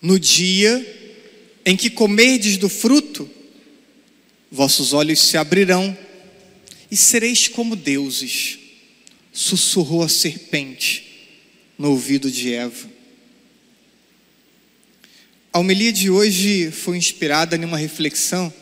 No 0.00 0.18
dia 0.18 0.94
em 1.64 1.76
que 1.76 1.90
comerdes 1.90 2.56
do 2.56 2.68
fruto, 2.68 3.28
vossos 4.50 4.92
olhos 4.92 5.20
se 5.20 5.36
abrirão 5.36 5.96
e 6.90 6.96
sereis 6.96 7.48
como 7.48 7.74
deuses, 7.74 8.58
sussurrou 9.32 10.02
a 10.02 10.08
serpente 10.08 11.04
no 11.76 11.90
ouvido 11.90 12.30
de 12.30 12.54
Eva. 12.54 12.88
A 15.52 15.58
homilia 15.58 15.92
de 15.92 16.10
hoje 16.10 16.70
foi 16.70 16.96
inspirada 16.96 17.56
em 17.56 17.64
uma 17.64 17.78
reflexão 17.78 18.52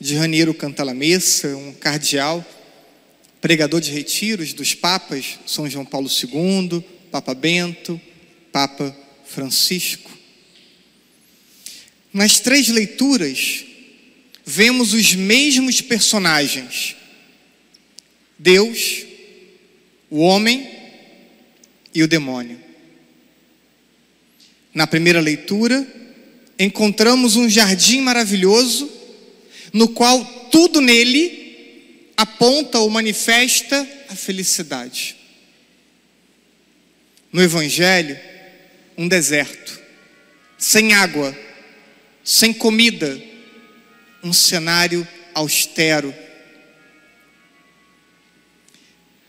de 0.00 0.14
Raniero 0.14 0.54
Cantalamessa, 0.54 1.56
um 1.56 1.72
cardeal, 1.72 2.44
pregador 3.40 3.80
de 3.80 3.90
retiros 3.90 4.52
dos 4.52 4.74
papas 4.74 5.38
São 5.46 5.68
João 5.68 5.84
Paulo 5.84 6.08
II, 6.08 6.84
Papa 7.10 7.34
Bento, 7.34 8.00
Papa 8.52 8.94
Francisco. 9.24 10.17
Nas 12.12 12.40
três 12.40 12.68
leituras, 12.68 13.64
vemos 14.44 14.92
os 14.92 15.14
mesmos 15.14 15.80
personagens: 15.80 16.96
Deus, 18.38 19.04
o 20.10 20.20
homem 20.20 20.68
e 21.94 22.02
o 22.02 22.08
demônio. 22.08 22.58
Na 24.72 24.86
primeira 24.86 25.20
leitura, 25.20 25.86
encontramos 26.58 27.36
um 27.36 27.48
jardim 27.48 28.00
maravilhoso, 28.00 28.90
no 29.72 29.88
qual 29.88 30.24
tudo 30.50 30.80
nele 30.80 32.12
aponta 32.16 32.78
ou 32.78 32.90
manifesta 32.90 33.86
a 34.08 34.14
felicidade. 34.14 35.16
No 37.32 37.42
Evangelho, 37.42 38.18
um 38.96 39.06
deserto, 39.06 39.78
sem 40.56 40.94
água, 40.94 41.36
sem 42.28 42.52
comida, 42.52 43.18
um 44.22 44.34
cenário 44.34 45.08
austero. 45.32 46.14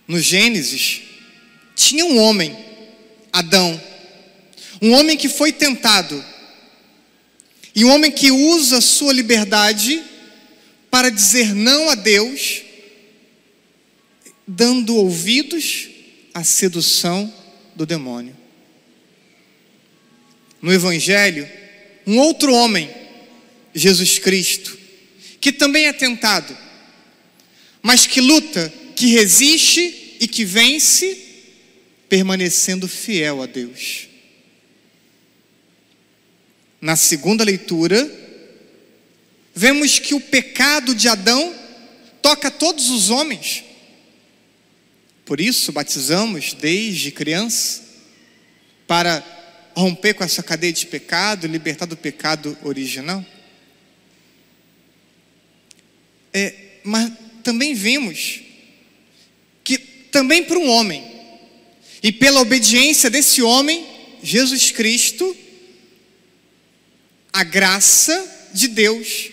No 0.05 0.19
Gênesis, 0.19 1.03
tinha 1.73 2.03
um 2.03 2.17
homem, 2.17 2.53
Adão, 3.31 3.81
um 4.81 4.91
homem 4.91 5.15
que 5.15 5.29
foi 5.29 5.53
tentado, 5.53 6.21
e 7.73 7.85
um 7.85 7.89
homem 7.89 8.11
que 8.11 8.31
usa 8.31 8.81
sua 8.81 9.13
liberdade 9.13 10.03
para 10.91 11.09
dizer 11.09 11.55
não 11.55 11.89
a 11.89 11.95
Deus, 11.95 12.63
dando 14.45 14.97
ouvidos 14.97 15.87
à 16.33 16.43
sedução 16.43 17.33
do 17.77 17.85
demônio. 17.85 18.35
No 20.61 20.73
Evangelho, 20.73 21.58
um 22.09 22.17
outro 22.17 22.51
homem, 22.51 22.89
Jesus 23.71 24.17
Cristo, 24.17 24.75
que 25.39 25.51
também 25.51 25.85
é 25.85 25.93
tentado, 25.93 26.57
mas 27.83 28.07
que 28.07 28.19
luta, 28.19 28.73
que 28.95 29.11
resiste 29.11 30.17
e 30.19 30.27
que 30.27 30.43
vence, 30.43 31.15
permanecendo 32.09 32.87
fiel 32.87 33.43
a 33.43 33.45
Deus. 33.45 34.07
Na 36.81 36.95
segunda 36.95 37.43
leitura, 37.43 38.11
vemos 39.53 39.99
que 39.99 40.15
o 40.15 40.19
pecado 40.19 40.95
de 40.95 41.07
Adão 41.07 41.53
toca 42.23 42.49
todos 42.49 42.89
os 42.89 43.11
homens. 43.11 43.63
Por 45.25 45.39
isso, 45.39 45.71
batizamos 45.71 46.53
desde 46.53 47.11
criança, 47.11 47.83
para 48.87 49.38
romper 49.75 50.13
com 50.13 50.23
essa 50.23 50.43
cadeia 50.43 50.73
de 50.73 50.85
pecado, 50.85 51.47
libertar 51.47 51.85
do 51.85 51.97
pecado 51.97 52.57
original. 52.63 53.25
É, 56.33 56.53
mas 56.83 57.11
também 57.43 57.73
vimos 57.73 58.41
que 59.63 59.77
também 59.77 60.43
para 60.43 60.59
um 60.59 60.69
homem, 60.69 61.03
e 62.01 62.11
pela 62.11 62.41
obediência 62.41 63.09
desse 63.09 63.41
homem, 63.41 63.85
Jesus 64.23 64.71
Cristo, 64.71 65.35
a 67.31 67.43
graça 67.43 68.49
de 68.53 68.67
Deus 68.67 69.29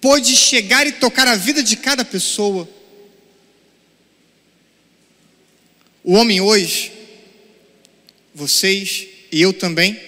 pôde 0.00 0.36
chegar 0.36 0.86
e 0.86 0.92
tocar 0.92 1.26
a 1.26 1.36
vida 1.36 1.62
de 1.62 1.76
cada 1.76 2.04
pessoa. 2.04 2.68
O 6.02 6.12
homem 6.12 6.40
hoje, 6.40 6.92
vocês 8.34 9.13
e 9.34 9.42
eu 9.42 9.52
também, 9.52 10.00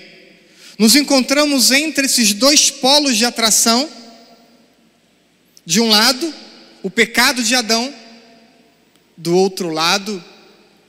nos 0.78 0.94
encontramos 0.94 1.72
entre 1.72 2.06
esses 2.06 2.32
dois 2.32 2.70
polos 2.70 3.16
de 3.16 3.24
atração. 3.24 3.90
De 5.64 5.80
um 5.80 5.88
lado, 5.88 6.32
o 6.80 6.88
pecado 6.88 7.42
de 7.42 7.52
Adão, 7.52 7.92
do 9.16 9.34
outro 9.36 9.68
lado, 9.68 10.22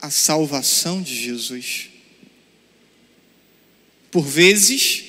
a 0.00 0.08
salvação 0.08 1.02
de 1.02 1.20
Jesus. 1.20 1.88
Por 4.08 4.24
vezes, 4.24 5.02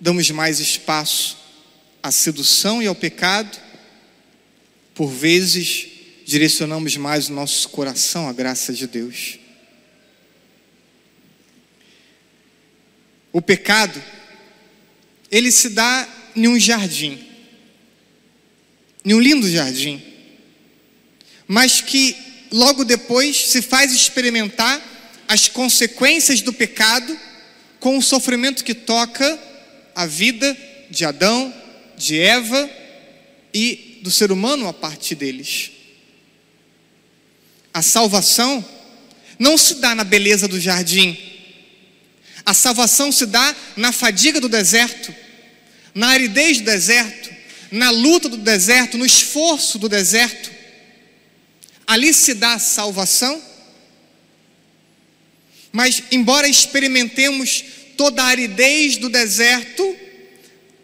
damos 0.00 0.28
mais 0.32 0.58
espaço 0.58 1.38
à 2.02 2.10
sedução 2.10 2.82
e 2.82 2.88
ao 2.88 2.96
pecado, 2.96 3.56
por 4.92 5.06
vezes, 5.08 5.86
direcionamos 6.26 6.96
mais 6.96 7.28
o 7.28 7.32
nosso 7.32 7.68
coração 7.68 8.28
à 8.28 8.32
graça 8.32 8.72
de 8.72 8.88
Deus. 8.88 9.39
O 13.32 13.40
pecado, 13.40 14.02
ele 15.30 15.52
se 15.52 15.70
dá 15.70 16.08
em 16.34 16.48
um 16.48 16.58
jardim, 16.58 17.24
em 19.04 19.14
um 19.14 19.20
lindo 19.20 19.48
jardim, 19.48 20.02
mas 21.46 21.80
que 21.80 22.16
logo 22.50 22.84
depois 22.84 23.48
se 23.48 23.62
faz 23.62 23.92
experimentar 23.92 24.80
as 25.28 25.48
consequências 25.48 26.40
do 26.40 26.52
pecado 26.52 27.16
com 27.78 27.96
o 27.96 28.02
sofrimento 28.02 28.64
que 28.64 28.74
toca 28.74 29.38
a 29.94 30.06
vida 30.06 30.56
de 30.90 31.04
Adão, 31.04 31.54
de 31.96 32.18
Eva 32.18 32.68
e 33.54 34.00
do 34.02 34.10
ser 34.10 34.32
humano 34.32 34.66
a 34.66 34.72
partir 34.72 35.14
deles. 35.14 35.70
A 37.72 37.82
salvação 37.82 38.64
não 39.38 39.56
se 39.56 39.76
dá 39.76 39.94
na 39.94 40.04
beleza 40.04 40.48
do 40.48 40.60
jardim, 40.60 41.16
a 42.44 42.54
salvação 42.54 43.12
se 43.12 43.26
dá 43.26 43.54
na 43.76 43.92
fadiga 43.92 44.40
do 44.40 44.48
deserto, 44.48 45.14
na 45.94 46.08
aridez 46.08 46.58
do 46.58 46.64
deserto, 46.64 47.30
na 47.70 47.90
luta 47.90 48.28
do 48.28 48.36
deserto, 48.36 48.98
no 48.98 49.06
esforço 49.06 49.78
do 49.78 49.88
deserto. 49.88 50.50
Ali 51.86 52.12
se 52.12 52.34
dá 52.34 52.54
a 52.54 52.58
salvação. 52.58 53.40
Mas, 55.72 56.02
embora 56.10 56.48
experimentemos 56.48 57.64
toda 57.96 58.22
a 58.22 58.26
aridez 58.26 58.96
do 58.96 59.08
deserto, 59.08 59.96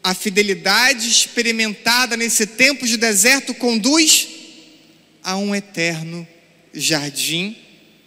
a 0.03 0.15
fidelidade 0.15 1.09
experimentada 1.09 2.17
nesse 2.17 2.47
tempo 2.47 2.87
de 2.87 2.97
deserto 2.97 3.53
conduz 3.55 4.29
a 5.23 5.37
um 5.37 5.53
eterno 5.53 6.27
jardim 6.73 7.57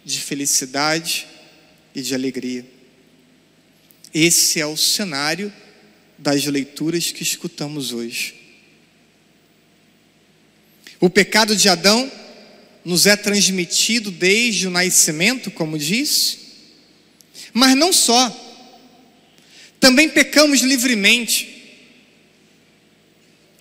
de 0.04 0.18
felicidade 0.18 1.26
e 1.94 2.00
de 2.00 2.14
alegria. 2.14 2.79
Esse 4.12 4.60
é 4.60 4.66
o 4.66 4.76
cenário 4.76 5.52
das 6.18 6.44
leituras 6.44 7.12
que 7.12 7.22
escutamos 7.22 7.92
hoje. 7.92 8.34
O 10.98 11.08
pecado 11.08 11.54
de 11.56 11.68
Adão 11.68 12.10
nos 12.84 13.06
é 13.06 13.16
transmitido 13.16 14.10
desde 14.10 14.66
o 14.66 14.70
nascimento, 14.70 15.50
como 15.50 15.78
disse, 15.78 16.38
mas 17.52 17.76
não 17.76 17.92
só, 17.92 18.28
também 19.78 20.08
pecamos 20.08 20.60
livremente 20.60 21.60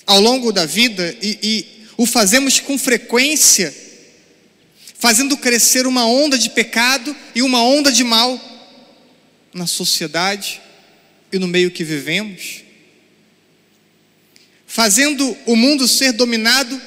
ao 0.06 0.20
longo 0.20 0.52
da 0.52 0.66
vida 0.66 1.16
e, 1.22 1.38
e 1.42 1.86
o 1.96 2.06
fazemos 2.06 2.60
com 2.60 2.78
frequência, 2.78 3.74
fazendo 4.98 5.38
crescer 5.38 5.86
uma 5.86 6.06
onda 6.06 6.38
de 6.38 6.50
pecado 6.50 7.16
e 7.36 7.42
uma 7.42 7.62
onda 7.62 7.92
de 7.92 8.04
mal 8.04 8.49
na 9.54 9.68
sociedade 9.68 10.62
e 11.32 11.40
no 11.40 11.48
meio 11.48 11.72
que 11.72 11.84
vivemos, 11.84 12.64
fazendo 14.66 15.36
o 15.46 15.56
mundo 15.56 15.88
ser 15.88 16.12
dominado 16.12 16.80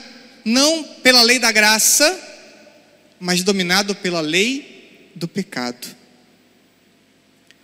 não 0.44 0.84
pela 1.02 1.22
lei 1.22 1.38
da 1.38 1.52
graça, 1.52 2.18
mas 3.18 3.42
dominado 3.42 3.94
pela 3.94 4.20
lei 4.20 5.10
do 5.14 5.28
pecado. 5.28 5.96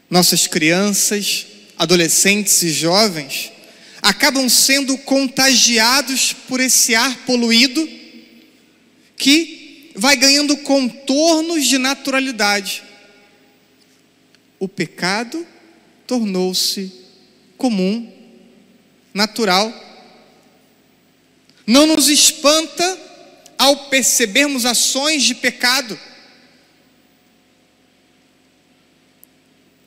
Nossas 0.09 0.47
crianças, 0.47 1.47
adolescentes 1.77 2.63
e 2.63 2.71
jovens 2.71 3.53
acabam 4.01 4.49
sendo 4.49 4.97
contagiados 4.99 6.33
por 6.33 6.61
esse 6.61 6.95
ar 6.95 7.17
poluído 7.27 7.89
que 9.17 9.91
vai 9.97 10.17
ganhando 10.17 10.57
contornos 10.59 11.67
de 11.67 11.77
naturalidade 11.79 12.83
o 14.59 14.69
pecado 14.69 15.47
tornou-se 16.07 16.93
comum, 17.57 18.11
natural. 19.13 19.73
Não 21.67 21.87
nos 21.87 22.09
espanta 22.09 22.99
ao 23.59 23.89
percebermos 23.89 24.65
ações 24.65 25.23
de 25.23 25.35
pecado. 25.35 25.99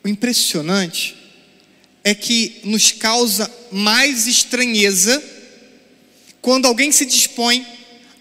O 0.03 0.07
impressionante 0.07 1.15
é 2.03 2.13
que 2.15 2.61
nos 2.63 2.91
causa 2.91 3.51
mais 3.71 4.27
estranheza 4.27 5.21
quando 6.41 6.65
alguém 6.65 6.91
se 6.91 7.05
dispõe 7.05 7.65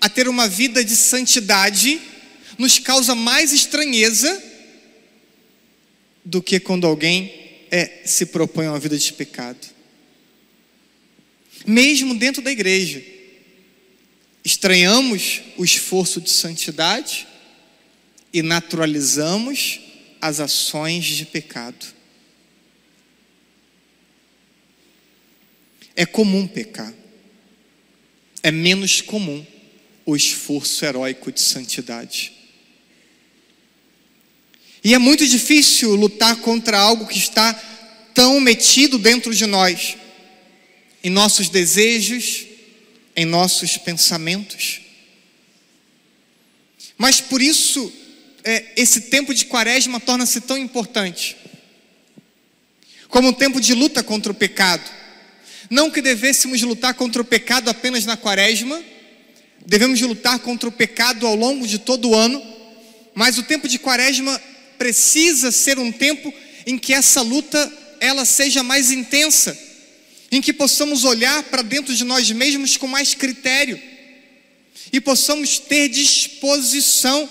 a 0.00 0.08
ter 0.08 0.29
uma 0.29 0.47
vida 0.47 0.85
de 0.85 0.94
santidade, 0.94 2.00
nos 2.58 2.79
causa 2.79 3.14
mais 3.14 3.52
estranheza 3.52 4.50
do 6.31 6.41
que 6.41 6.61
quando 6.61 6.87
alguém 6.87 7.35
é, 7.73 8.03
se 8.05 8.27
propõe 8.27 8.67
a 8.67 8.71
uma 8.71 8.79
vida 8.79 8.97
de 8.97 9.12
pecado. 9.12 9.67
Mesmo 11.67 12.15
dentro 12.15 12.41
da 12.41 12.53
igreja, 12.53 13.03
estranhamos 14.44 15.43
o 15.56 15.65
esforço 15.65 16.21
de 16.21 16.31
santidade 16.31 17.27
e 18.32 18.43
naturalizamos 18.43 19.81
as 20.21 20.38
ações 20.38 21.05
de 21.05 21.27
pecado. 21.27 21.85
É 25.97 26.06
comum 26.06 26.47
pecar, 26.47 26.94
é 28.41 28.53
menos 28.53 29.00
comum 29.00 29.44
o 30.06 30.15
esforço 30.15 30.85
heróico 30.85 31.33
de 31.33 31.41
santidade. 31.41 32.39
E 34.82 34.94
é 34.94 34.99
muito 34.99 35.27
difícil 35.27 35.94
lutar 35.94 36.37
contra 36.37 36.79
algo 36.79 37.06
que 37.06 37.19
está 37.19 37.53
tão 38.15 38.41
metido 38.41 38.99
dentro 38.99 39.35
de 39.35 39.47
nós, 39.47 39.97
em 41.05 41.11
nossos 41.11 41.49
desejos, 41.49 42.47
em 43.15 43.25
nossos 43.25 43.77
pensamentos. 43.77 44.81
Mas 46.97 47.21
por 47.21 47.43
isso, 47.43 47.93
é, 48.43 48.73
esse 48.77 49.03
tempo 49.03 49.35
de 49.35 49.47
quaresma 49.47 50.00
torna-se 50.00 50.41
tão 50.41 50.56
importante 50.56 51.37
como 53.11 53.29
um 53.29 53.33
tempo 53.33 53.61
de 53.61 53.75
luta 53.75 54.03
contra 54.03 54.33
o 54.33 54.35
pecado. 54.35 54.88
Não 55.69 55.91
que 55.91 56.00
devêssemos 56.00 56.62
lutar 56.62 56.94
contra 56.94 57.21
o 57.21 57.25
pecado 57.25 57.69
apenas 57.69 58.06
na 58.06 58.17
quaresma, 58.17 58.83
devemos 59.67 60.00
lutar 60.00 60.38
contra 60.38 60.69
o 60.69 60.73
pecado 60.73 61.26
ao 61.26 61.35
longo 61.35 61.67
de 61.67 61.79
todo 61.79 62.11
o 62.11 62.15
ano, 62.15 62.43
mas 63.15 63.37
o 63.37 63.43
tempo 63.43 63.69
de 63.69 63.79
quaresma 63.79 64.41
precisa 64.81 65.53
ser 65.53 65.79
um 65.79 65.93
tempo 65.93 66.32
em 66.67 66.79
que 66.79 66.94
essa 66.94 67.21
luta 67.21 67.71
ela 68.00 68.25
seja 68.25 68.62
mais 68.62 68.91
intensa, 68.91 69.56
em 70.32 70.41
que 70.41 70.55
possamos 70.55 71.05
olhar 71.05 71.43
para 71.43 71.61
dentro 71.61 71.94
de 71.94 72.03
nós 72.03 72.31
mesmos 72.31 72.79
com 72.79 72.87
mais 72.87 73.12
critério 73.12 73.79
e 74.91 74.99
possamos 74.99 75.59
ter 75.59 75.91
disposição, 75.91 77.29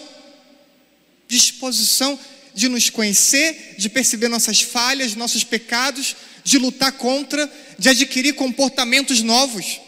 disposição 1.28 2.19
de 2.54 2.69
nos 2.69 2.92
conhecer, 2.92 3.74
de 3.80 3.90
perceber 3.90 4.28
nossas 4.28 4.62
falhas, 4.62 5.16
nossos 5.16 5.44
pecados, 5.44 6.16
de 6.44 6.60
lutar 6.60 6.92
contra, 6.92 7.52
de 7.80 7.90
adquirir 7.90 8.36
comportamentos 8.36 9.24
novos. 9.24 9.81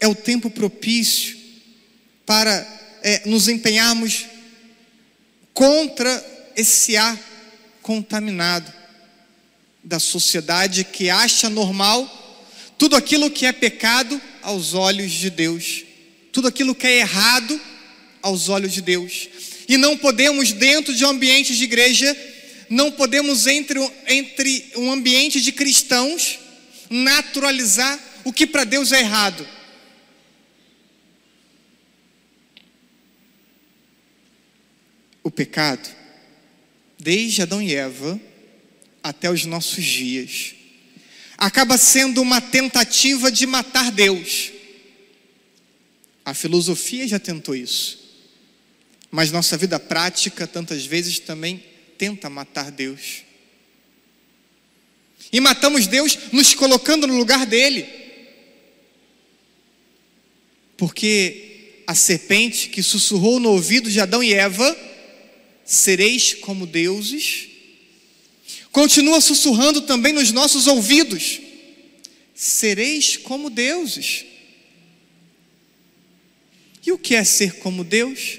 É 0.00 0.08
o 0.08 0.14
tempo 0.14 0.50
propício 0.50 1.38
para 2.26 2.73
é, 3.04 3.20
nos 3.26 3.48
empenharmos 3.48 4.24
contra 5.52 6.52
esse 6.56 6.96
ar 6.96 7.20
contaminado 7.82 8.72
da 9.84 10.00
sociedade 10.00 10.84
que 10.84 11.10
acha 11.10 11.50
normal 11.50 12.22
tudo 12.78 12.96
aquilo 12.96 13.30
que 13.30 13.44
é 13.44 13.52
pecado 13.52 14.18
aos 14.40 14.72
olhos 14.72 15.12
de 15.12 15.28
Deus, 15.28 15.84
tudo 16.32 16.48
aquilo 16.48 16.74
que 16.74 16.86
é 16.86 16.98
errado 17.00 17.60
aos 18.22 18.48
olhos 18.48 18.72
de 18.72 18.80
Deus. 18.80 19.28
E 19.68 19.76
não 19.76 19.98
podemos, 19.98 20.52
dentro 20.52 20.94
de 20.94 21.04
um 21.04 21.10
ambiente 21.10 21.54
de 21.54 21.64
igreja, 21.64 22.16
não 22.70 22.90
podemos, 22.90 23.46
entre, 23.46 23.78
entre 24.06 24.72
um 24.76 24.90
ambiente 24.90 25.42
de 25.42 25.52
cristãos, 25.52 26.38
naturalizar 26.88 27.98
o 28.24 28.32
que 28.32 28.46
para 28.46 28.64
Deus 28.64 28.92
é 28.92 29.00
errado. 29.00 29.46
Pecado, 35.34 35.88
desde 36.98 37.42
Adão 37.42 37.60
e 37.60 37.74
Eva 37.74 38.20
até 39.02 39.30
os 39.30 39.44
nossos 39.44 39.84
dias, 39.84 40.54
acaba 41.36 41.76
sendo 41.76 42.22
uma 42.22 42.40
tentativa 42.40 43.30
de 43.30 43.46
matar 43.46 43.90
Deus. 43.90 44.52
A 46.24 46.32
filosofia 46.32 47.06
já 47.06 47.18
tentou 47.18 47.54
isso, 47.54 47.98
mas 49.10 49.30
nossa 49.30 49.56
vida 49.56 49.78
prática 49.78 50.46
tantas 50.46 50.86
vezes 50.86 51.18
também 51.18 51.62
tenta 51.98 52.30
matar 52.30 52.70
Deus. 52.70 53.24
E 55.32 55.40
matamos 55.40 55.86
Deus 55.86 56.16
nos 56.32 56.54
colocando 56.54 57.06
no 57.06 57.16
lugar 57.16 57.44
dele. 57.44 57.86
Porque 60.76 61.82
a 61.86 61.94
serpente 61.94 62.68
que 62.68 62.82
sussurrou 62.82 63.38
no 63.38 63.50
ouvido 63.50 63.90
de 63.90 64.00
Adão 64.00 64.22
e 64.22 64.32
Eva 64.32 64.76
sereis 65.64 66.34
como 66.34 66.66
deuses, 66.66 67.48
continua 68.70 69.20
sussurrando 69.20 69.82
também 69.82 70.12
nos 70.12 70.30
nossos 70.30 70.66
ouvidos: 70.66 71.40
sereis 72.34 73.16
como 73.16 73.48
deuses. 73.48 74.26
E 76.86 76.92
o 76.92 76.98
que 76.98 77.14
é 77.14 77.24
ser 77.24 77.56
como 77.56 77.82
Deus? 77.82 78.38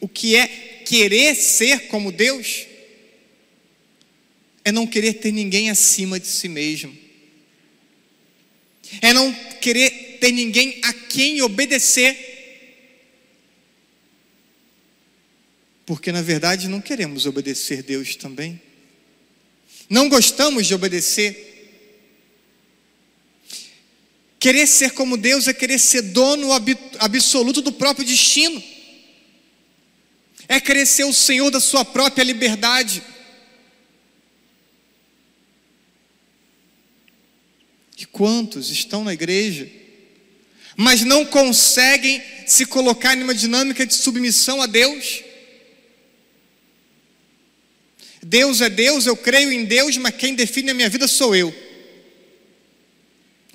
O 0.00 0.08
que 0.08 0.36
é 0.36 0.46
querer 0.86 1.34
ser 1.34 1.88
como 1.88 2.12
Deus? 2.12 2.66
É 4.64 4.70
não 4.70 4.86
querer 4.86 5.14
ter 5.14 5.32
ninguém 5.32 5.68
acima 5.68 6.20
de 6.20 6.28
si 6.28 6.48
mesmo. 6.48 6.96
É 9.00 9.12
não 9.12 9.32
querer 9.60 10.18
ter 10.20 10.30
ninguém 10.30 10.78
a 10.82 10.92
quem 10.92 11.42
obedecer 11.42 12.31
porque 15.84 16.12
na 16.12 16.22
verdade 16.22 16.68
não 16.68 16.80
queremos 16.80 17.26
obedecer 17.26 17.82
Deus 17.82 18.16
também. 18.16 18.60
Não 19.88 20.08
gostamos 20.08 20.66
de 20.66 20.74
obedecer. 20.74 21.50
Querer 24.38 24.66
ser 24.66 24.92
como 24.92 25.16
Deus 25.16 25.46
é 25.46 25.52
querer 25.52 25.78
ser 25.78 26.02
dono 26.02 26.48
absoluto 26.98 27.60
do 27.60 27.70
próprio 27.70 28.04
destino, 28.04 28.62
é 30.48 30.58
querer 30.58 30.86
ser 30.86 31.04
o 31.04 31.12
Senhor 31.12 31.50
da 31.50 31.60
sua 31.60 31.84
própria 31.84 32.24
liberdade. 32.24 33.02
E 37.96 38.04
quantos 38.06 38.68
estão 38.70 39.04
na 39.04 39.12
igreja, 39.12 39.70
mas 40.76 41.02
não 41.02 41.24
conseguem 41.24 42.20
se 42.46 42.66
colocar 42.66 43.16
em 43.16 43.22
uma 43.22 43.34
dinâmica 43.34 43.86
de 43.86 43.94
submissão 43.94 44.60
a 44.60 44.66
Deus? 44.66 45.22
Deus 48.22 48.60
é 48.60 48.70
Deus, 48.70 49.04
eu 49.04 49.16
creio 49.16 49.50
em 49.52 49.64
Deus, 49.64 49.96
mas 49.96 50.14
quem 50.14 50.34
define 50.34 50.70
a 50.70 50.74
minha 50.74 50.88
vida 50.88 51.08
sou 51.08 51.34
eu. 51.34 51.52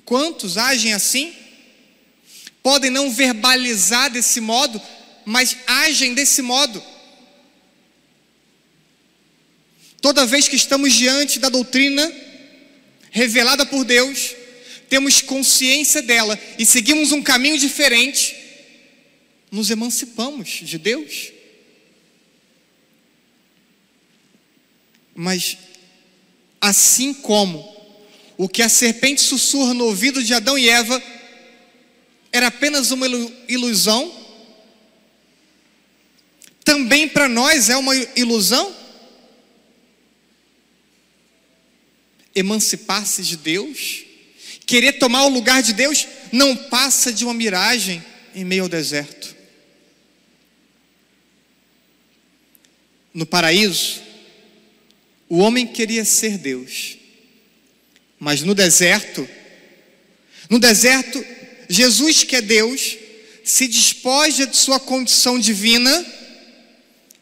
Quantos 0.04 0.58
agem 0.58 0.94
assim? 0.94 1.34
Podem 2.62 2.92
não 2.92 3.10
verbalizar 3.10 4.12
desse 4.12 4.42
modo, 4.42 4.82
mas 5.26 5.56
agem 5.66 6.14
desse 6.14 6.42
modo. 6.42 6.84
Toda 10.02 10.26
vez 10.26 10.48
que 10.48 10.56
estamos 10.56 10.94
diante 10.94 11.40
da 11.40 11.50
doutrina 11.50 12.12
revelada 13.10 13.66
por 13.66 13.86
Deus, 13.86 14.36
temos 14.90 15.22
consciência 15.22 16.02
dela 16.02 16.38
e 16.60 16.66
seguimos 16.66 17.12
um 17.12 17.22
caminho 17.22 17.58
diferente, 17.58 18.36
nos 19.50 19.70
emancipamos 19.70 20.60
de 20.62 20.78
Deus. 20.78 21.37
Mas 25.20 25.58
assim 26.62 27.12
como 27.12 27.76
o 28.38 28.48
que 28.48 28.62
a 28.62 28.70
serpente 28.70 29.20
sussurra 29.20 29.74
no 29.74 29.86
ouvido 29.86 30.24
de 30.24 30.32
Adão 30.32 30.56
e 30.56 30.70
Eva 30.70 31.02
era 32.32 32.48
apenas 32.48 32.92
uma 32.92 33.08
ilusão, 33.48 34.14
também 36.64 37.10
para 37.10 37.28
nós 37.28 37.68
é 37.68 37.76
uma 37.76 37.96
ilusão. 38.16 38.72
Emancipar-se 42.36 43.24
de 43.24 43.38
Deus, 43.38 44.04
querer 44.68 45.00
tomar 45.00 45.26
o 45.26 45.30
lugar 45.30 45.64
de 45.64 45.74
Deus, 45.74 46.08
não 46.32 46.56
passa 46.56 47.12
de 47.12 47.24
uma 47.24 47.34
miragem 47.34 48.06
em 48.36 48.46
meio 48.46 48.64
ao 48.64 48.70
deserto. 48.70 49.36
No 53.12 53.26
paraíso, 53.26 54.06
O 55.30 55.40
homem 55.40 55.68
queria 55.68 56.06
ser 56.06 56.38
Deus, 56.38 56.98
mas 58.18 58.42
no 58.42 58.56
deserto, 58.56 59.28
no 60.50 60.58
deserto, 60.58 61.24
Jesus, 61.68 62.24
que 62.24 62.38
é 62.38 62.42
Deus, 62.42 62.98
se 63.44 63.68
despoja 63.68 64.48
de 64.48 64.56
sua 64.56 64.80
condição 64.80 65.38
divina 65.38 66.06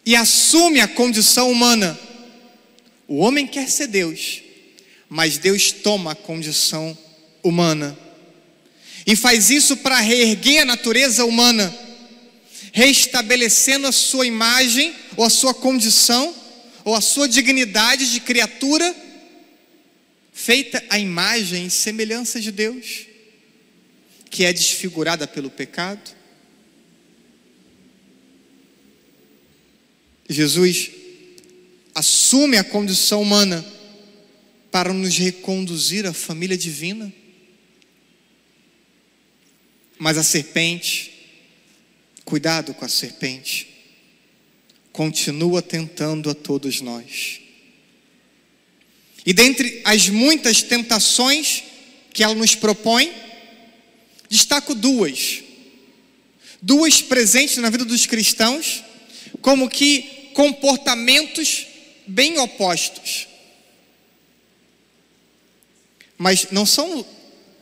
e 0.05 0.15
assume 0.15 0.79
a 0.79 0.87
condição 0.87 1.51
humana. 1.51 1.99
O 3.07 3.17
homem 3.17 3.47
quer 3.47 3.67
ser 3.69 3.87
Deus, 3.87 4.41
mas 5.09 5.39
Deus 5.39 5.71
toma 5.71 6.11
a 6.11 6.15
condição 6.15 6.95
humana. 7.41 7.97
E 9.05 9.15
faz 9.15 9.49
isso 9.49 9.77
para 9.77 9.99
reerguer 9.99 10.61
a 10.61 10.65
natureza 10.65 11.25
humana, 11.25 11.75
restabelecendo 12.71 13.87
a 13.87 13.91
sua 13.91 14.27
imagem 14.27 14.93
ou 15.17 15.25
a 15.25 15.29
sua 15.29 15.53
condição 15.53 16.33
ou 16.85 16.93
a 16.93 17.01
sua 17.01 17.27
dignidade 17.27 18.11
de 18.11 18.19
criatura 18.19 18.95
feita 20.31 20.81
à 20.87 20.99
imagem 20.99 21.65
e 21.65 21.71
semelhança 21.71 22.39
de 22.39 22.51
Deus, 22.51 23.07
que 24.29 24.45
é 24.45 24.53
desfigurada 24.53 25.25
pelo 25.25 25.49
pecado. 25.49 26.15
Jesus 30.29 30.91
assume 31.95 32.57
a 32.57 32.63
condição 32.63 33.23
humana 33.23 33.65
para 34.69 34.93
nos 34.93 35.17
reconduzir 35.17 36.05
à 36.05 36.13
família 36.13 36.57
divina. 36.57 37.11
Mas 39.97 40.17
a 40.19 40.23
serpente, 40.23 41.13
cuidado 42.23 42.75
com 42.75 42.85
a 42.85 42.89
serpente, 42.89 43.74
continua 44.95 45.61
tentando 45.61 46.29
a 46.29 46.33
todos 46.33 46.79
nós. 46.79 47.41
E 49.25 49.33
dentre 49.33 49.81
as 49.83 50.07
muitas 50.07 50.61
tentações 50.61 51.63
que 52.13 52.23
ela 52.23 52.33
nos 52.33 52.55
propõe, 52.55 53.13
destaco 54.29 54.73
duas. 54.73 55.43
Duas 56.61 57.01
presentes 57.01 57.57
na 57.57 57.69
vida 57.69 57.83
dos 57.83 58.05
cristãos, 58.05 58.85
como 59.41 59.69
que 59.69 60.29
comportamentos 60.33 61.67
bem 62.07 62.37
opostos. 62.39 63.27
Mas 66.17 66.51
não 66.51 66.65
são 66.65 67.05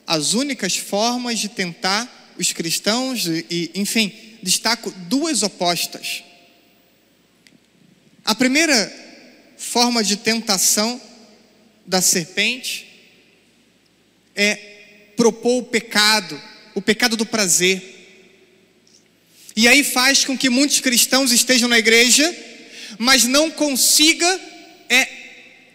as 0.05 0.35
únicas 0.35 0.77
formas 0.77 1.39
de 1.39 1.49
tentar 1.49 2.35
os 2.37 2.53
cristãos, 2.53 3.25
e, 3.25 3.71
enfim, 3.73 4.13
destaco 4.43 4.91
duas 5.09 5.41
opostas. 5.41 6.23
A 8.25 8.33
primeira 8.33 8.91
forma 9.57 10.03
de 10.03 10.17
tentação 10.17 11.01
da 11.85 12.01
serpente 12.01 12.87
é 14.35 14.55
propor 15.15 15.59
o 15.59 15.63
pecado, 15.63 16.41
o 16.73 16.81
pecado 16.81 17.17
do 17.17 17.25
prazer. 17.25 17.91
E 19.55 19.67
aí 19.67 19.83
faz 19.83 20.25
com 20.25 20.37
que 20.37 20.49
muitos 20.49 20.79
cristãos 20.79 21.31
estejam 21.31 21.69
na 21.69 21.77
igreja, 21.77 22.35
mas 22.97 23.25
não 23.25 23.51
consiga 23.51 24.39
é 24.89 25.07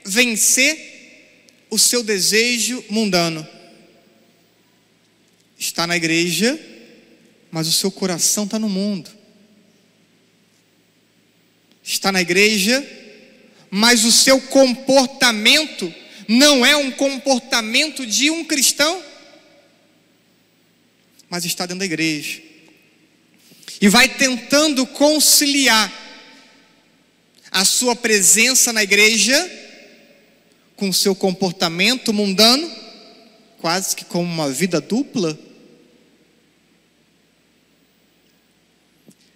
vencer 0.04 1.66
o 1.70 1.78
seu 1.78 2.02
desejo 2.02 2.84
mundano. 2.88 3.46
Está 5.58 5.86
na 5.86 5.96
igreja, 5.96 6.58
mas 7.50 7.66
o 7.68 7.72
seu 7.72 7.90
coração 7.90 8.44
está 8.44 8.58
no 8.58 8.68
mundo. 8.68 9.17
Está 11.98 12.12
na 12.12 12.20
igreja, 12.20 12.88
mas 13.68 14.04
o 14.04 14.12
seu 14.12 14.40
comportamento 14.40 15.92
não 16.28 16.64
é 16.64 16.76
um 16.76 16.92
comportamento 16.92 18.06
de 18.06 18.30
um 18.30 18.44
cristão, 18.44 19.02
mas 21.28 21.44
está 21.44 21.66
dentro 21.66 21.80
da 21.80 21.84
igreja. 21.84 22.40
E 23.80 23.88
vai 23.88 24.08
tentando 24.08 24.86
conciliar 24.86 25.92
a 27.50 27.64
sua 27.64 27.96
presença 27.96 28.72
na 28.72 28.84
igreja 28.84 29.36
com 30.76 30.90
o 30.90 30.94
seu 30.94 31.16
comportamento 31.16 32.12
mundano, 32.14 32.70
quase 33.58 33.96
que 33.96 34.04
como 34.04 34.22
uma 34.22 34.48
vida 34.48 34.80
dupla. 34.80 35.36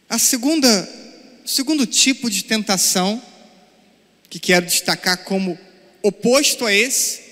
A 0.08 0.16
segunda, 0.16 1.01
segundo 1.44 1.86
tipo 1.86 2.30
de 2.30 2.44
tentação 2.44 3.22
que 4.28 4.38
quero 4.38 4.66
destacar 4.66 5.24
como 5.24 5.58
oposto 6.02 6.64
a 6.64 6.72
esse 6.72 7.22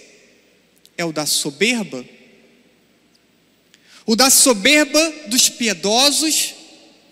é 0.96 1.04
o 1.04 1.12
da 1.12 1.26
soberba. 1.26 2.04
O 4.06 4.14
da 4.14 4.28
soberba 4.28 5.00
dos 5.28 5.48
piedosos 5.48 6.54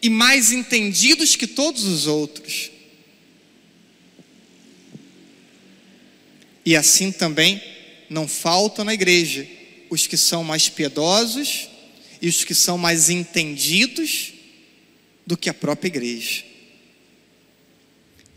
e 0.02 0.10
mais 0.10 0.52
entendidos 0.52 1.36
que 1.36 1.46
todos 1.46 1.84
os 1.84 2.06
outros. 2.06 2.70
E 6.64 6.76
assim 6.76 7.10
também 7.10 7.62
não 8.10 8.28
falta 8.28 8.84
na 8.84 8.92
igreja 8.92 9.48
os 9.90 10.06
que 10.06 10.16
são 10.16 10.44
mais 10.44 10.68
piedosos 10.68 11.68
e 12.20 12.28
os 12.28 12.44
que 12.44 12.54
são 12.54 12.76
mais 12.76 13.08
entendidos 13.08 14.34
do 15.26 15.36
que 15.36 15.48
a 15.48 15.54
própria 15.54 15.88
igreja. 15.88 16.47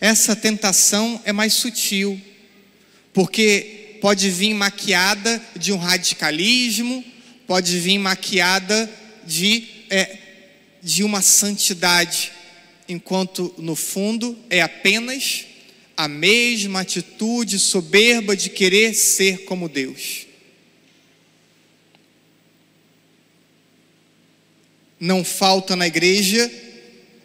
Essa 0.01 0.35
tentação 0.35 1.21
é 1.23 1.31
mais 1.31 1.53
sutil, 1.53 2.19
porque 3.13 3.99
pode 4.01 4.31
vir 4.31 4.51
maquiada 4.55 5.39
de 5.55 5.71
um 5.71 5.77
radicalismo, 5.77 7.05
pode 7.45 7.79
vir 7.79 7.99
maquiada 7.99 8.91
de, 9.23 9.63
é, 9.91 10.17
de 10.81 11.03
uma 11.03 11.21
santidade, 11.21 12.31
enquanto 12.89 13.53
no 13.59 13.75
fundo 13.75 14.35
é 14.49 14.59
apenas 14.59 15.45
a 15.95 16.07
mesma 16.07 16.81
atitude 16.81 17.59
soberba 17.59 18.35
de 18.35 18.49
querer 18.49 18.95
ser 18.95 19.43
como 19.43 19.69
Deus. 19.69 20.25
Não 24.99 25.23
falta 25.23 25.75
na 25.75 25.85
igreja 25.85 26.51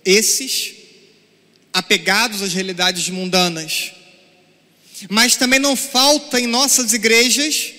esses 0.04 0.75
apegados 1.76 2.40
às 2.40 2.54
realidades 2.54 3.10
mundanas, 3.10 3.92
mas 5.10 5.36
também 5.36 5.60
não 5.60 5.76
falta 5.76 6.40
em 6.40 6.46
nossas 6.46 6.94
igrejas 6.94 7.74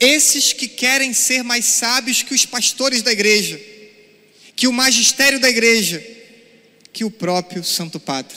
esses 0.00 0.52
que 0.52 0.66
querem 0.66 1.12
ser 1.12 1.44
mais 1.44 1.64
sábios 1.64 2.24
que 2.24 2.34
os 2.34 2.44
pastores 2.44 3.00
da 3.00 3.12
igreja, 3.12 3.60
que 4.56 4.66
o 4.66 4.72
magistério 4.72 5.38
da 5.38 5.48
igreja, 5.48 6.04
que 6.92 7.04
o 7.04 7.10
próprio 7.12 7.62
Santo 7.62 8.00
Padre. 8.00 8.36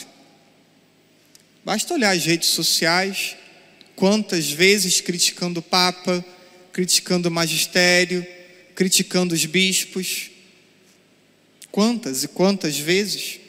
Basta 1.65 1.96
olhar 1.96 2.15
as 2.15 2.24
redes 2.24 2.50
sociais, 2.50 3.36
quantas 3.96 4.51
vezes 4.51 5.01
criticando 5.01 5.62
o 5.62 5.63
Papa, 5.63 6.24
criticando 6.72 7.27
o 7.27 7.32
magistério, 7.32 8.24
criticando 8.75 9.34
os 9.34 9.46
bispos. 9.46 10.30
Quantas 11.72 12.24
e 12.24 12.27
quantas 12.27 12.77
vezes? 12.77 13.39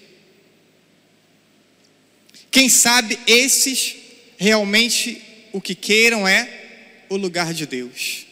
Quem 2.56 2.70
sabe 2.70 3.18
esses 3.26 3.96
realmente 4.38 5.20
o 5.52 5.60
que 5.60 5.74
queiram 5.74 6.26
é 6.26 7.04
o 7.10 7.16
lugar 7.18 7.52
de 7.52 7.66
Deus, 7.66 8.24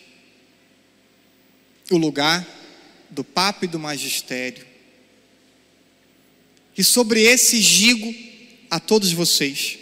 o 1.91 1.99
lugar 1.99 2.43
do 3.11 3.23
Papa 3.23 3.67
e 3.67 3.69
do 3.69 3.79
Magistério. 3.79 4.65
E 6.75 6.83
sobre 6.83 7.21
esse 7.21 7.61
digo 7.61 8.15
a 8.71 8.81
todos 8.81 9.13
vocês: 9.13 9.77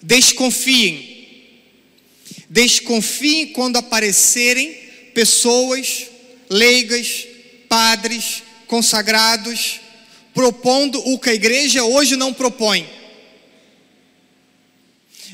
desconfiem, 0.00 1.36
desconfiem 2.48 3.48
quando 3.48 3.76
aparecerem 3.76 4.72
pessoas 5.12 6.06
leigas, 6.48 7.26
padres, 7.68 8.42
consagrados, 8.66 9.80
propondo 10.34 10.98
o 11.08 11.18
que 11.18 11.30
a 11.30 11.34
igreja 11.34 11.84
hoje 11.84 12.16
não 12.16 12.32
propõe 12.32 13.00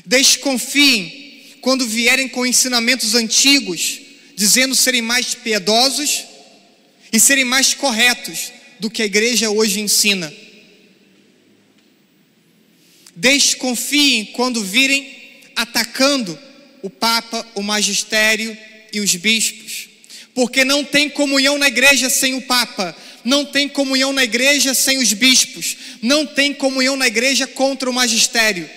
Desconfiem 0.07 1.57
quando 1.59 1.85
vierem 1.85 2.29
com 2.29 2.45
ensinamentos 2.45 3.13
antigos, 3.13 3.99
dizendo 4.37 4.73
serem 4.73 5.01
mais 5.01 5.35
piedosos 5.35 6.23
e 7.11 7.19
serem 7.19 7.43
mais 7.43 7.73
corretos 7.73 8.53
do 8.79 8.89
que 8.89 9.01
a 9.01 9.05
igreja 9.05 9.49
hoje 9.49 9.81
ensina. 9.81 10.33
Desconfiem 13.13 14.27
quando 14.27 14.63
virem 14.63 15.13
atacando 15.57 16.39
o 16.81 16.89
Papa, 16.89 17.45
o 17.53 17.61
magistério 17.61 18.57
e 18.93 19.01
os 19.01 19.13
bispos, 19.13 19.89
porque 20.33 20.63
não 20.63 20.85
tem 20.85 21.09
comunhão 21.09 21.57
na 21.57 21.67
igreja 21.67 22.09
sem 22.09 22.33
o 22.33 22.41
Papa, 22.43 22.95
não 23.27 23.43
tem 23.43 23.67
comunhão 23.67 24.13
na 24.13 24.23
igreja 24.23 24.73
sem 24.73 24.99
os 24.99 25.11
bispos, 25.11 25.75
não 26.01 26.25
tem 26.25 26.53
comunhão 26.53 26.95
na 26.95 27.07
igreja 27.07 27.45
contra 27.45 27.89
o 27.89 27.93
magistério. 27.93 28.69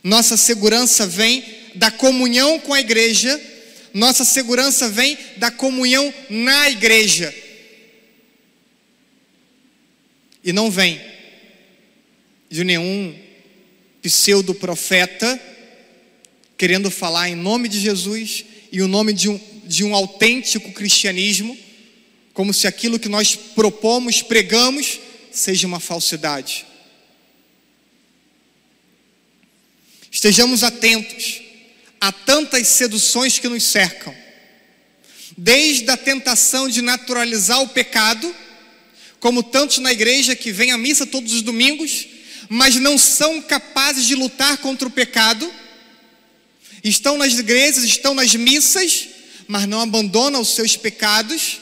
Nossa 0.00 0.36
segurança 0.36 1.08
vem 1.08 1.44
da 1.74 1.90
comunhão 1.90 2.60
com 2.60 2.72
a 2.72 2.78
igreja, 2.78 3.40
nossa 3.92 4.24
segurança 4.24 4.88
vem 4.88 5.18
da 5.38 5.50
comunhão 5.50 6.14
na 6.30 6.70
igreja. 6.70 7.34
E 10.44 10.52
não 10.52 10.70
vem 10.70 11.00
de 12.48 12.62
nenhum 12.62 13.18
pseudo-profeta 14.00 15.40
querendo 16.56 16.92
falar 16.92 17.28
em 17.28 17.34
nome 17.34 17.68
de 17.68 17.80
Jesus 17.80 18.44
e 18.70 18.80
o 18.82 18.86
nome 18.86 19.12
de 19.12 19.28
um 19.28 19.51
de 19.64 19.84
um 19.84 19.94
autêntico 19.94 20.72
cristianismo, 20.72 21.56
como 22.32 22.52
se 22.52 22.66
aquilo 22.66 22.98
que 22.98 23.08
nós 23.08 23.34
propomos, 23.34 24.22
pregamos, 24.22 24.98
seja 25.30 25.66
uma 25.66 25.80
falsidade. 25.80 26.66
Estejamos 30.10 30.62
atentos 30.62 31.40
a 32.00 32.12
tantas 32.12 32.66
seduções 32.68 33.38
que 33.38 33.48
nos 33.48 33.64
cercam, 33.64 34.14
desde 35.36 35.88
a 35.90 35.96
tentação 35.96 36.68
de 36.68 36.82
naturalizar 36.82 37.62
o 37.62 37.68
pecado, 37.68 38.34
como 39.20 39.42
tantos 39.42 39.78
na 39.78 39.92
igreja 39.92 40.34
que 40.34 40.52
vêm 40.52 40.72
à 40.72 40.78
missa 40.78 41.06
todos 41.06 41.32
os 41.32 41.42
domingos, 41.42 42.06
mas 42.48 42.76
não 42.76 42.98
são 42.98 43.40
capazes 43.40 44.04
de 44.04 44.14
lutar 44.14 44.58
contra 44.58 44.86
o 44.86 44.90
pecado, 44.90 45.50
estão 46.82 47.16
nas 47.16 47.38
igrejas, 47.38 47.84
estão 47.84 48.14
nas 48.14 48.34
missas, 48.34 49.08
mas 49.52 49.68
não 49.68 49.82
abandonam 49.82 50.40
os 50.40 50.54
seus 50.54 50.78
pecados. 50.78 51.60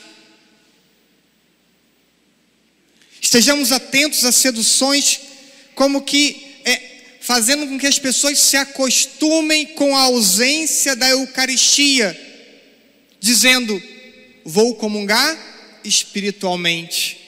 Estejamos 3.21 3.73
atentos 3.73 4.25
a 4.25 4.31
seduções 4.31 5.19
como 5.75 6.03
que 6.03 6.47
fazendo 7.21 7.67
com 7.67 7.77
que 7.77 7.89
as 7.89 7.99
pessoas 7.99 8.39
se 8.39 8.57
acostumem 8.57 9.67
com 9.67 9.97
a 9.97 10.03
ausência 10.03 10.95
da 10.95 11.11
Eucaristia, 11.11 12.17
dizendo: 13.19 13.83
vou 14.45 14.77
comungar 14.77 15.81
espiritualmente. 15.83 17.19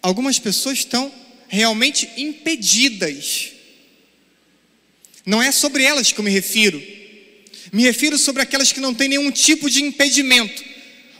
Algumas 0.00 0.38
pessoas 0.38 0.78
estão 0.78 1.12
realmente 1.48 2.08
impedidas. 2.16 3.52
Não 5.26 5.42
é 5.42 5.52
sobre 5.52 5.84
elas 5.84 6.10
que 6.10 6.18
eu 6.18 6.24
me 6.24 6.30
refiro. 6.30 7.01
Me 7.72 7.82
refiro 7.82 8.18
sobre 8.18 8.42
aquelas 8.42 8.70
que 8.70 8.80
não 8.80 8.94
têm 8.94 9.08
nenhum 9.08 9.30
tipo 9.30 9.68
de 9.68 9.82
impedimento, 9.82 10.62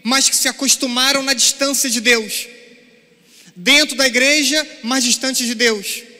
mas 0.02 0.28
que 0.28 0.36
se 0.36 0.46
acostumaram 0.46 1.22
na 1.22 1.32
distância 1.32 1.88
de 1.88 2.00
Deus. 2.00 2.46
Dentro 3.56 3.96
da 3.96 4.06
igreja, 4.06 4.64
mais 4.82 5.02
distante 5.02 5.44
de 5.44 5.54
Deus 5.54 6.12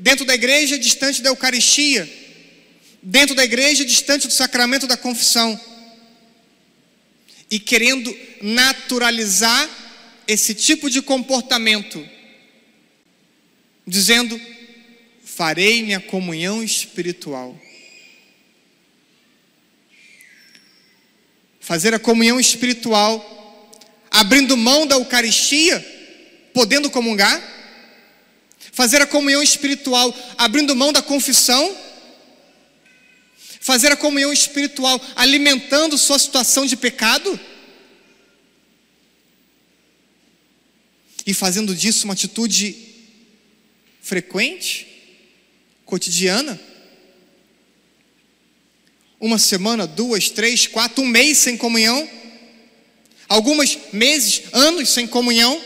dentro 0.00 0.24
da 0.24 0.34
igreja, 0.34 0.78
distante 0.78 1.20
da 1.20 1.28
Eucaristia, 1.28 2.10
dentro 3.02 3.34
da 3.34 3.44
igreja, 3.44 3.84
distante 3.84 4.26
do 4.26 4.32
sacramento 4.32 4.86
da 4.86 4.96
confissão, 4.96 5.60
e 7.50 7.60
querendo 7.60 8.16
naturalizar 8.40 9.68
esse 10.26 10.54
tipo 10.54 10.88
de 10.88 11.02
comportamento, 11.02 12.02
dizendo: 13.86 14.40
farei 15.22 15.82
minha 15.82 16.00
comunhão 16.00 16.64
espiritual. 16.64 17.60
Fazer 21.70 21.94
a 21.94 22.00
comunhão 22.00 22.40
espiritual, 22.40 23.14
abrindo 24.10 24.56
mão 24.56 24.88
da 24.88 24.96
Eucaristia, 24.96 25.78
podendo 26.52 26.90
comungar, 26.90 27.40
fazer 28.72 29.00
a 29.00 29.06
comunhão 29.06 29.40
espiritual 29.40 30.12
abrindo 30.36 30.74
mão 30.74 30.92
da 30.92 31.00
confissão, 31.00 31.78
fazer 33.60 33.92
a 33.92 33.96
comunhão 33.96 34.32
espiritual 34.32 35.00
alimentando 35.14 35.96
sua 35.96 36.18
situação 36.18 36.66
de 36.66 36.76
pecado? 36.76 37.38
E 41.24 41.32
fazendo 41.32 41.72
disso 41.72 42.04
uma 42.04 42.14
atitude 42.14 42.74
frequente, 44.02 44.88
cotidiana. 45.84 46.60
Uma 49.20 49.38
semana, 49.38 49.86
duas, 49.86 50.30
três, 50.30 50.66
quatro, 50.66 51.04
um 51.04 51.06
mês 51.06 51.38
sem 51.38 51.56
comunhão, 51.56 52.08
algumas 53.28 53.78
meses, 53.92 54.42
anos 54.52 54.88
sem 54.88 55.06
comunhão, 55.06 55.60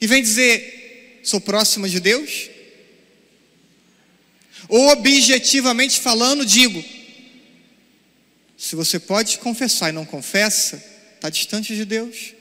e 0.00 0.06
vem 0.06 0.20
dizer: 0.20 1.20
Sou 1.22 1.40
próxima 1.40 1.88
de 1.88 2.00
Deus? 2.00 2.50
Objetivamente 4.68 6.00
falando, 6.00 6.44
digo: 6.44 6.84
se 8.56 8.74
você 8.74 8.98
pode 8.98 9.38
confessar 9.38 9.90
e 9.90 9.92
não 9.92 10.04
confessa, 10.04 10.82
está 11.14 11.28
distante 11.28 11.76
de 11.76 11.84
Deus. 11.84 12.34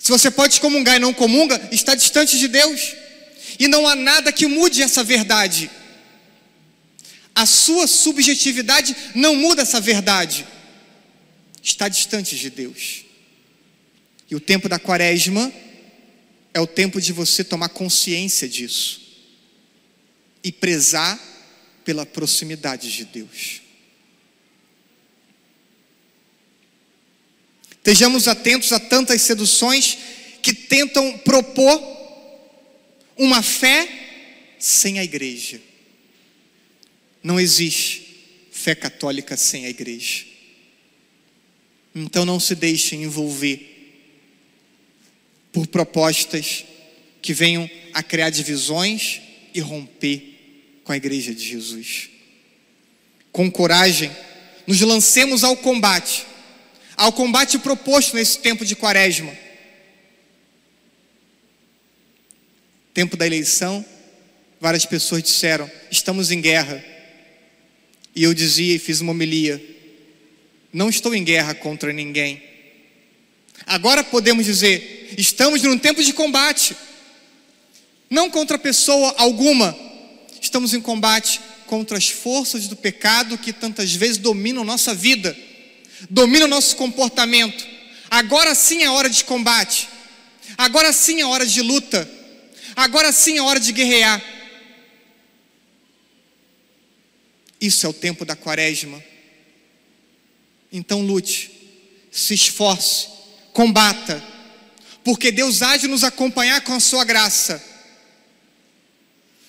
Se 0.00 0.10
você 0.10 0.30
pode 0.30 0.60
comungar 0.60 0.96
e 0.96 1.00
não 1.00 1.12
comunga, 1.12 1.60
está 1.70 1.94
distante 1.94 2.38
de 2.38 2.48
Deus. 2.48 2.94
E 3.58 3.68
não 3.68 3.86
há 3.86 3.94
nada 3.94 4.32
que 4.32 4.46
mude 4.46 4.82
essa 4.82 5.04
verdade. 5.04 5.70
A 7.38 7.46
sua 7.46 7.86
subjetividade 7.86 8.96
não 9.14 9.36
muda 9.36 9.62
essa 9.62 9.80
verdade. 9.80 10.44
Está 11.62 11.88
distante 11.88 12.36
de 12.36 12.50
Deus. 12.50 13.04
E 14.28 14.34
o 14.34 14.40
tempo 14.40 14.68
da 14.68 14.76
quaresma 14.76 15.52
é 16.52 16.60
o 16.60 16.66
tempo 16.66 17.00
de 17.00 17.12
você 17.12 17.44
tomar 17.44 17.68
consciência 17.68 18.48
disso 18.48 19.00
e 20.42 20.50
prezar 20.50 21.16
pela 21.84 22.04
proximidade 22.04 22.90
de 22.90 23.04
Deus. 23.04 23.62
Estejamos 27.70 28.26
atentos 28.26 28.72
a 28.72 28.80
tantas 28.80 29.22
seduções 29.22 29.96
que 30.42 30.52
tentam 30.52 31.16
propor 31.18 31.80
uma 33.16 33.44
fé 33.44 34.56
sem 34.58 34.98
a 34.98 35.04
igreja. 35.04 35.68
Não 37.22 37.38
existe 37.38 38.08
fé 38.50 38.74
católica 38.74 39.36
sem 39.36 39.66
a 39.66 39.70
igreja. 39.70 40.24
Então 41.94 42.24
não 42.24 42.38
se 42.38 42.54
deixem 42.54 43.04
envolver 43.04 43.76
por 45.52 45.66
propostas 45.66 46.64
que 47.20 47.32
venham 47.32 47.68
a 47.92 48.02
criar 48.02 48.30
divisões 48.30 49.20
e 49.52 49.60
romper 49.60 50.80
com 50.84 50.92
a 50.92 50.96
igreja 50.96 51.34
de 51.34 51.44
Jesus. 51.44 52.10
Com 53.32 53.50
coragem, 53.50 54.10
nos 54.66 54.80
lancemos 54.80 55.44
ao 55.44 55.56
combate, 55.56 56.26
ao 56.96 57.12
combate 57.12 57.58
proposto 57.58 58.14
nesse 58.14 58.38
tempo 58.38 58.64
de 58.64 58.76
quaresma. 58.76 59.36
Tempo 62.92 63.16
da 63.16 63.26
eleição, 63.26 63.84
várias 64.60 64.84
pessoas 64.84 65.22
disseram: 65.22 65.70
estamos 65.90 66.30
em 66.30 66.40
guerra. 66.40 66.84
E 68.18 68.24
eu 68.24 68.34
dizia 68.34 68.74
e 68.74 68.80
fiz 68.80 69.00
uma 69.00 69.12
homilia: 69.12 69.64
não 70.72 70.88
estou 70.90 71.14
em 71.14 71.22
guerra 71.22 71.54
contra 71.54 71.92
ninguém. 71.92 72.42
Agora 73.64 74.02
podemos 74.02 74.44
dizer: 74.44 75.14
estamos 75.16 75.62
num 75.62 75.78
tempo 75.78 76.02
de 76.02 76.12
combate, 76.12 76.74
não 78.10 78.28
contra 78.28 78.58
pessoa 78.58 79.14
alguma, 79.18 79.72
estamos 80.42 80.74
em 80.74 80.80
combate 80.80 81.40
contra 81.68 81.96
as 81.96 82.08
forças 82.08 82.66
do 82.66 82.74
pecado 82.74 83.38
que 83.38 83.52
tantas 83.52 83.94
vezes 83.94 84.18
dominam 84.18 84.64
nossa 84.64 84.92
vida, 84.92 85.38
dominam 86.10 86.48
nosso 86.48 86.74
comportamento. 86.74 87.64
Agora 88.10 88.52
sim 88.52 88.82
é 88.82 88.90
hora 88.90 89.08
de 89.08 89.22
combate, 89.22 89.88
agora 90.56 90.92
sim 90.92 91.20
é 91.20 91.24
hora 91.24 91.46
de 91.46 91.62
luta, 91.62 92.10
agora 92.74 93.12
sim 93.12 93.38
é 93.38 93.42
hora 93.42 93.60
de 93.60 93.70
guerrear. 93.70 94.37
Isso 97.60 97.86
é 97.86 97.88
o 97.88 97.92
tempo 97.92 98.24
da 98.24 98.36
quaresma. 98.36 99.02
Então 100.70 101.02
lute, 101.02 101.50
se 102.10 102.34
esforce, 102.34 103.08
combata 103.52 104.22
porque 105.08 105.32
Deus 105.32 105.62
há 105.62 105.78
de 105.78 105.88
nos 105.88 106.04
acompanhar 106.04 106.60
com 106.60 106.74
a 106.74 106.80
sua 106.80 107.02
graça. 107.02 107.64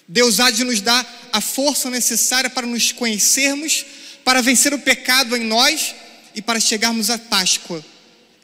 Deus 0.07 0.39
há 0.39 0.49
de 0.49 0.63
nos 0.63 0.79
dar 0.79 1.05
a 1.33 1.41
força 1.41 1.89
necessária 1.89 2.49
para 2.49 2.65
nos 2.65 2.93
conhecermos, 2.93 3.85
para 4.23 4.41
vencer 4.41 4.73
o 4.73 4.79
pecado 4.79 5.35
em 5.35 5.43
nós 5.43 5.93
e 6.33 6.41
para 6.41 6.61
chegarmos 6.61 7.09
à 7.09 7.17
Páscoa 7.17 7.83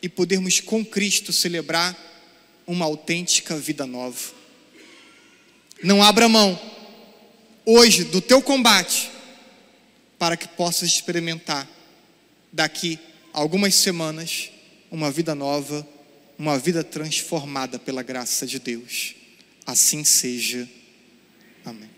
e 0.02 0.10
podermos 0.10 0.60
com 0.60 0.84
Cristo 0.84 1.32
celebrar 1.32 1.98
uma 2.68 2.84
autêntica 2.84 3.56
vida 3.56 3.86
nova. 3.86 4.34
Não 5.82 6.04
abra 6.04 6.28
mão 6.28 6.60
hoje 7.66 8.04
do 8.04 8.20
teu 8.20 8.42
combate 8.42 9.10
para 10.26 10.36
que 10.36 10.48
possas 10.48 10.90
experimentar 10.90 11.70
daqui 12.52 12.98
algumas 13.32 13.76
semanas 13.76 14.50
uma 14.90 15.12
vida 15.12 15.36
nova 15.36 15.88
uma 16.36 16.58
vida 16.58 16.84
transformada 16.84 17.78
pela 17.78 18.02
graça 18.02 18.48
de 18.48 18.58
Deus. 18.58 19.14
Assim 19.68 20.04
seja. 20.04 20.68
Amém. 21.64 21.95